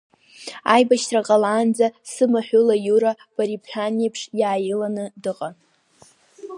[0.73, 5.55] Аибашьра ҟалаанӡа сымаҳәыла Иура, бара ибҳәан еиԥш, иааиланы дыҟан.